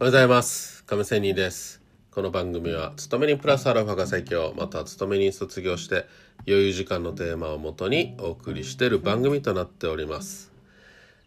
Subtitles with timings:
[0.00, 0.84] おはようございます。
[0.84, 1.82] 亀仙人です。
[2.12, 6.06] この番組は勤めにプラスアルファが最強また勤めに卒業して
[6.46, 10.52] 余裕時間のテーマをもとにお送りしている番組となっております。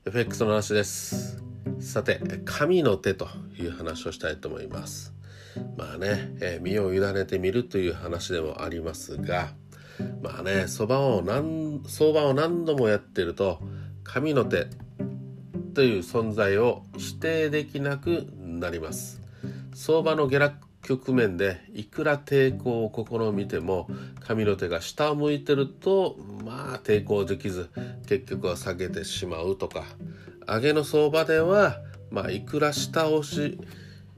[0.06, 1.44] FX の話です。
[1.82, 3.28] さて神の手と
[3.60, 5.14] いう話をしたいと思います。
[5.76, 9.50] まあね、えー、身を委ねてみるという話でもありますが
[10.22, 13.60] まあね相場を何相場を何度もやってると
[14.06, 14.68] 神の手
[15.74, 18.28] という存在を否定できなく
[18.62, 19.22] なります
[19.74, 23.88] 相場の下落局面でいくら抵抗を試みても
[24.20, 27.70] 神の手が下を向いてるとまあ抵抗できず
[28.08, 29.84] 結局は下げてしまうとか
[30.48, 31.78] 上げの相場では
[32.10, 33.60] まあいくら下押し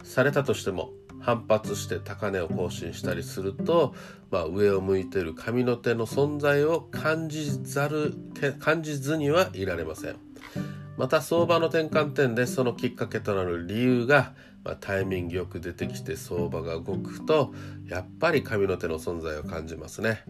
[0.03, 0.91] されたとしても
[1.23, 3.95] 反発して高値を更新したりすると、
[4.29, 8.13] まあ、上を向いている神の手の存在を感じざる
[8.59, 10.32] 感じずにはいられません。
[10.97, 17.53] また相場の転換点でそのきっかけとなる理由が、まあ、タイミングよく出てきて相場が動くと
[17.87, 20.23] やっぱり神の手の存在を感じますね。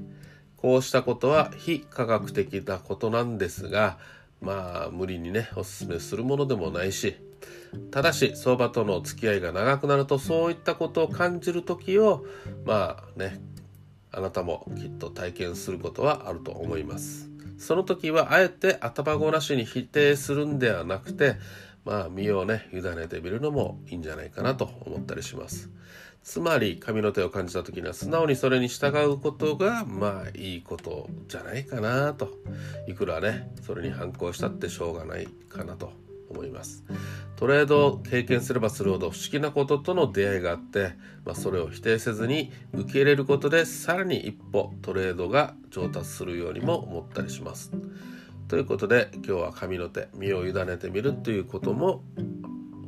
[0.56, 3.98] こうしたことは非科学的なことなんですが
[4.40, 7.18] まあ無理にねおすすめするものでもないし
[7.92, 12.26] ただし相場との付き合いが長くなるとそういったことを感じる時を
[12.66, 13.42] まあね
[14.12, 17.33] あなたもきっと体験することはあると思います。
[17.58, 21.36] その時はあえて頭ごなしに否定するんではなくて
[21.86, 25.70] まあ身をね委ねてみるのもいいんじゃないかなと思ったりします。
[26.24, 32.30] つまり神の手を感じた時には素直にそれに従うことがまあいいことじゃないかなと。
[32.88, 35.92] いくらねそれに反抗したってしょうがないかなと
[36.30, 36.84] 思います。
[37.36, 40.94] トレードを経験すればするほど不思議なこととの出会いがあって、
[41.26, 47.72] まあ、それを否定せずに受け入れることでさらに一歩トレードが上達するようにも思ったりします。
[48.48, 52.04] ということで今日は神の手身を委ねてみるということも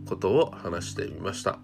[0.07, 1.59] ことを話してみました。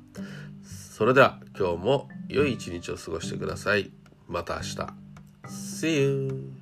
[0.63, 3.91] それでは今日も良い一日を過ごしてください。
[4.27, 5.01] また明日。
[5.45, 6.60] See you!